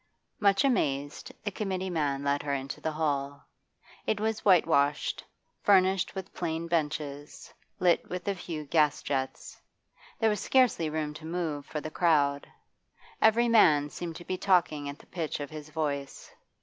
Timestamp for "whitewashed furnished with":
4.43-6.33